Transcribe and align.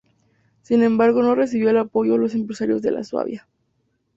Sin 0.63 0.81
embargo, 0.81 1.21
no 1.21 1.35
recibió 1.35 1.69
el 1.69 1.77
apoyo 1.77 2.17
los 2.17 2.33
empresarios 2.33 2.81
de 2.81 2.89
la 2.89 3.03
Suabia. 3.03 3.47